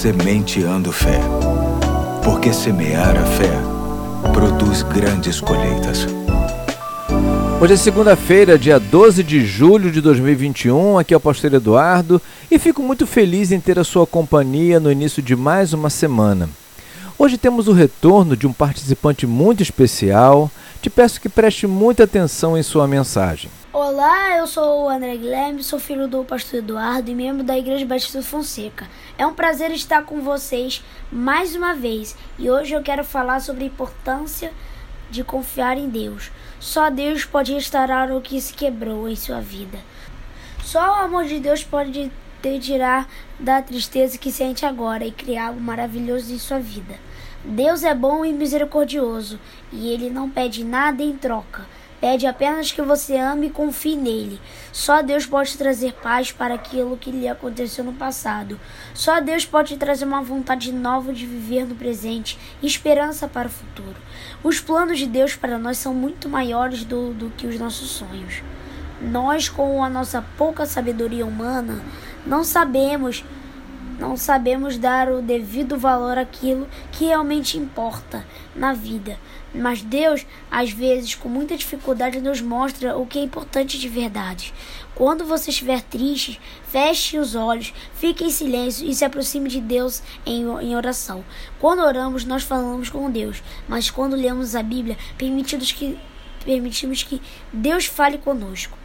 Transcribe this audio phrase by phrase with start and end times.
[0.00, 1.20] Sementeando Fé.
[2.24, 3.50] Porque semear a fé
[4.32, 6.06] produz grandes colheitas.
[7.60, 10.96] Hoje é segunda-feira, dia 12 de julho de 2021.
[10.96, 12.18] Aqui é o Pastor Eduardo
[12.50, 16.48] e fico muito feliz em ter a sua companhia no início de mais uma semana.
[17.18, 20.50] Hoje temos o retorno de um participante muito especial.
[20.80, 23.50] Te peço que preste muita atenção em sua mensagem.
[23.72, 27.86] Olá, eu sou o André Guilherme, sou filho do pastor Eduardo e membro da Igreja
[27.86, 28.88] Batista Fonseca.
[29.16, 33.62] É um prazer estar com vocês mais uma vez e hoje eu quero falar sobre
[33.62, 34.52] a importância
[35.08, 36.32] de confiar em Deus.
[36.58, 39.78] Só Deus pode restaurar o que se quebrou em sua vida.
[40.64, 42.10] Só o amor de Deus pode
[42.42, 43.08] te tirar
[43.38, 46.98] da tristeza que sente agora e criar algo maravilhoso em sua vida.
[47.44, 49.38] Deus é bom e misericordioso
[49.72, 51.64] e ele não pede nada em troca.
[52.00, 54.40] Pede apenas que você ame e confie nele.
[54.72, 58.58] Só Deus pode trazer paz para aquilo que lhe aconteceu no passado.
[58.94, 63.50] Só Deus pode trazer uma vontade nova de viver no presente e esperança para o
[63.50, 63.96] futuro.
[64.42, 68.42] Os planos de Deus para nós são muito maiores do, do que os nossos sonhos.
[69.02, 71.82] Nós, com a nossa pouca sabedoria humana,
[72.26, 73.24] não sabemos
[74.00, 79.18] não sabemos dar o devido valor àquilo que realmente importa na vida.
[79.54, 84.54] Mas Deus, às vezes, com muita dificuldade, nos mostra o que é importante de verdade.
[84.94, 90.02] Quando você estiver triste, feche os olhos, fique em silêncio e se aproxime de Deus
[90.24, 91.22] em, em oração.
[91.58, 95.98] Quando oramos, nós falamos com Deus, mas quando lemos a Bíblia, permitimos que,
[96.42, 97.20] permitimos que
[97.52, 98.78] Deus fale conosco.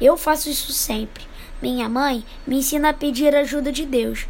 [0.00, 1.24] Eu faço isso sempre.
[1.60, 4.26] Minha mãe me ensina a pedir ajuda de Deus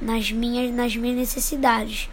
[0.00, 2.08] nas minhas, nas minhas necessidades.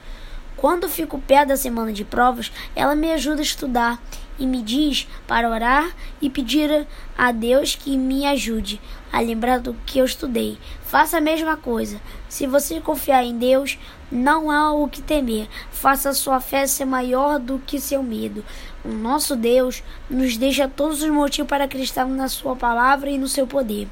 [0.56, 4.02] Quando fico perto da semana de provas, ela me ajuda a estudar
[4.42, 8.82] e me diz para orar e pedir a Deus que me ajude
[9.14, 10.58] a lembrar do que eu estudei.
[10.82, 12.02] Faça a mesma coisa.
[12.28, 13.78] Se você confiar em Deus,
[14.12, 15.48] não há o que temer.
[15.72, 18.44] Faça sua fé ser maior do que seu medo.
[18.84, 23.28] O nosso Deus nos deixa todos os motivos para acreditar na sua palavra e no
[23.28, 23.88] seu poder.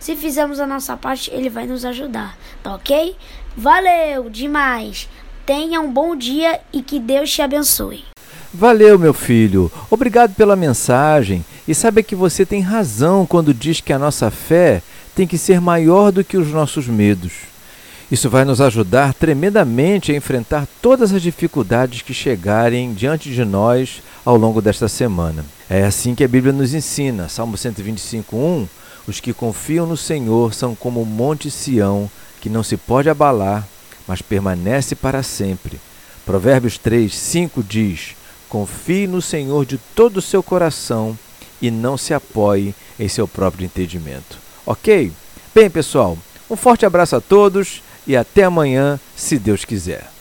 [0.00, 2.36] Se fizermos a nossa parte, ele vai nos ajudar.
[2.62, 3.16] Tá ok?
[3.56, 5.08] Valeu demais!
[5.46, 8.11] Tenha um bom dia e que Deus te abençoe.
[8.54, 9.72] Valeu, meu filho.
[9.90, 11.44] Obrigado pela mensagem.
[11.66, 14.82] E saiba que você tem razão quando diz que a nossa fé
[15.14, 17.32] tem que ser maior do que os nossos medos.
[18.10, 24.02] Isso vai nos ajudar tremendamente a enfrentar todas as dificuldades que chegarem diante de nós
[24.22, 25.44] ao longo desta semana.
[25.70, 27.28] É assim que a Bíblia nos ensina.
[27.28, 28.68] Salmo 125:1
[29.06, 32.08] os que confiam no Senhor são como o monte Sião,
[32.40, 33.66] que não se pode abalar,
[34.06, 35.80] mas permanece para sempre.
[36.24, 38.14] Provérbios 3, 5 diz:
[38.52, 41.18] Confie no Senhor de todo o seu coração
[41.62, 44.36] e não se apoie em seu próprio entendimento.
[44.66, 45.10] Ok?
[45.54, 46.18] Bem, pessoal,
[46.50, 50.11] um forte abraço a todos e até amanhã, se Deus quiser.